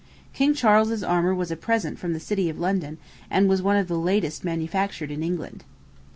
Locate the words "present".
1.55-1.99